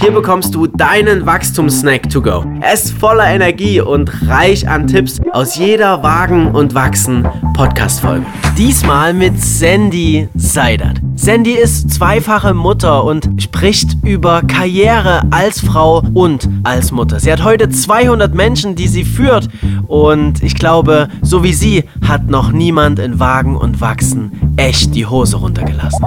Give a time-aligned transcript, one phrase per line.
[0.00, 2.42] Hier bekommst du deinen Wachstumssnack to go.
[2.62, 8.24] Er ist voller Energie und reich an Tipps aus jeder Wagen und Wachsen Podcast-Folge.
[8.56, 11.02] Diesmal mit Sandy Seidert.
[11.20, 17.20] Sandy ist zweifache Mutter und spricht über Karriere als Frau und als Mutter.
[17.20, 19.50] Sie hat heute 200 Menschen, die sie führt
[19.86, 25.04] und ich glaube, so wie sie hat noch niemand in Wagen und Wachsen echt die
[25.04, 26.06] Hose runtergelassen.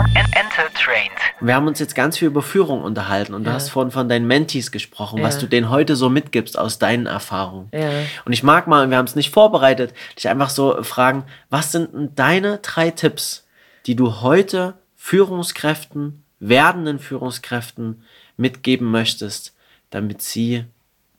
[1.42, 3.52] Wir haben uns jetzt ganz viel über Führung unterhalten und ja.
[3.52, 5.26] du hast vorhin von deinen Mentees gesprochen, ja.
[5.26, 7.70] was du denen heute so mitgibst aus deinen Erfahrungen.
[7.72, 7.88] Ja.
[8.26, 12.18] Und ich mag mal, wir haben es nicht vorbereitet, dich einfach so fragen, was sind
[12.18, 13.46] deine drei Tipps,
[13.86, 14.74] die du heute
[15.06, 18.04] Führungskräften, werdenden Führungskräften
[18.38, 19.54] mitgeben möchtest,
[19.90, 20.64] damit sie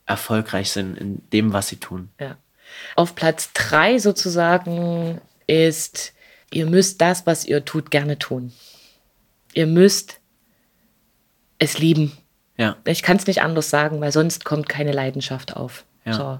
[0.07, 2.09] erfolgreich sind in dem, was sie tun?
[2.19, 2.35] Ja.
[2.95, 6.13] Auf Platz drei sozusagen ist,
[6.49, 8.53] ihr müsst das, was ihr tut, gerne tun.
[9.53, 10.19] Ihr müsst
[11.59, 12.11] es lieben.
[12.57, 12.77] Ja.
[12.85, 15.85] Ich kann es nicht anders sagen, weil sonst kommt keine Leidenschaft auf.
[16.05, 16.13] Ja.
[16.13, 16.39] So.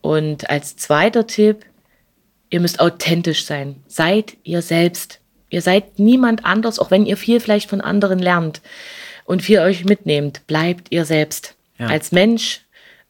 [0.00, 1.66] Und als zweiter Tipp,
[2.50, 3.82] ihr müsst authentisch sein.
[3.88, 5.18] Seid ihr selbst.
[5.50, 8.60] Ihr seid niemand anders, auch wenn ihr viel vielleicht von anderen lernt
[9.24, 10.46] und viel euch mitnehmt.
[10.46, 11.54] Bleibt ihr selbst.
[11.78, 11.86] Ja.
[11.86, 12.62] Als Mensch,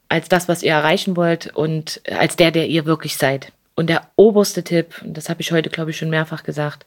[0.08, 3.52] als das, was ihr erreichen wollt und als der, der ihr wirklich seid.
[3.74, 6.86] Und der oberste Tipp, und das habe ich heute, glaube ich, schon mehrfach gesagt,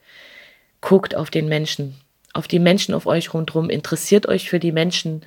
[0.81, 1.95] guckt auf den Menschen,
[2.33, 5.21] auf die Menschen auf euch rundherum, interessiert euch für die Menschen,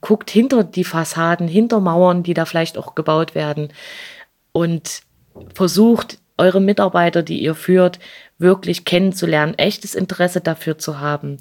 [0.00, 3.72] guckt hinter die Fassaden, hinter Mauern, die da vielleicht auch gebaut werden
[4.52, 5.02] und
[5.54, 7.98] versucht eure Mitarbeiter, die ihr führt,
[8.38, 11.38] wirklich kennenzulernen, echtes Interesse dafür zu haben,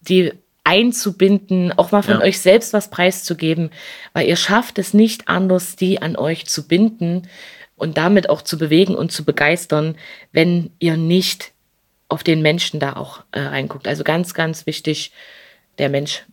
[0.00, 0.32] die
[0.64, 2.22] einzubinden, auch mal von ja.
[2.22, 3.70] euch selbst was preiszugeben,
[4.12, 7.28] weil ihr schafft es nicht anders, die an euch zu binden
[7.76, 9.96] und damit auch zu bewegen und zu begeistern,
[10.30, 11.52] wenn ihr nicht
[12.08, 13.88] auf den Menschen da auch äh, reinguckt.
[13.88, 15.12] Also ganz, ganz wichtig,
[15.78, 16.24] der Mensch,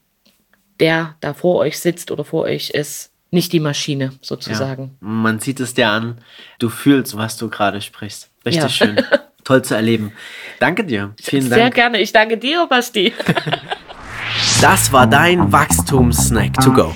[0.80, 4.98] der da vor euch sitzt oder vor euch ist, nicht die Maschine sozusagen.
[5.02, 6.20] Ja, man sieht es dir an,
[6.60, 8.30] du fühlst, was du gerade sprichst.
[8.46, 8.70] Richtig ja.
[8.70, 9.02] schön.
[9.44, 10.12] Toll zu erleben.
[10.60, 11.14] Danke dir.
[11.22, 11.62] Vielen Sehr Dank.
[11.62, 12.02] Sehr gerne.
[12.02, 13.14] Ich danke dir, Basti.
[14.62, 16.94] Das war dein Wachstumssnack to go.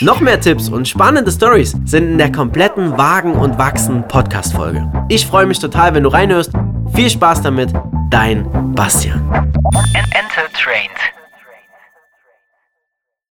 [0.00, 4.90] Noch mehr Tipps und spannende Stories sind in der kompletten Wagen und Wachsen Podcast Folge.
[5.08, 6.52] Ich freue mich total, wenn du reinhörst.
[6.94, 7.72] Viel Spaß damit,
[8.10, 9.20] dein Bastian.
[9.92, 11.23] Enter Trained.